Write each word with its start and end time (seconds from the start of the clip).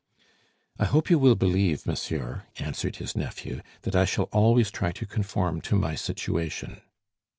"I 0.79 0.85
hope 0.85 1.11
you 1.11 1.19
will 1.19 1.35
believe, 1.35 1.85
monsieur," 1.85 2.45
answered 2.57 2.95
his 2.95 3.15
nephew, 3.15 3.61
"that 3.83 3.95
I 3.95 4.05
shall 4.05 4.29
always 4.31 4.71
try 4.71 4.91
to 4.91 5.05
conform 5.05 5.61
to 5.61 5.75
my 5.75 5.93
situation." 5.93 6.81